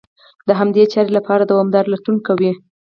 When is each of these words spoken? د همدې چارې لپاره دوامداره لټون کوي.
د 0.47 0.49
همدې 0.59 0.83
چارې 0.93 1.11
لپاره 1.17 1.43
دوامداره 1.51 1.91
لټون 1.93 2.17
کوي. 2.27 2.51